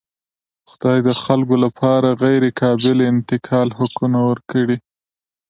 [0.71, 4.77] خدای د خلکو لپاره غیرقابل انتقال حقونه ورکړي.